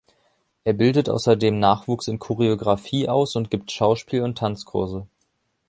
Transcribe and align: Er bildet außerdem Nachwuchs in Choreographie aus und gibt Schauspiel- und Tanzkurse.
Er 0.63 0.73
bildet 0.73 1.09
außerdem 1.09 1.59
Nachwuchs 1.59 2.07
in 2.07 2.17
Choreographie 2.17 3.07
aus 3.07 3.35
und 3.35 3.51
gibt 3.51 3.71
Schauspiel- 3.71 4.23
und 4.23 4.35
Tanzkurse. 4.35 5.05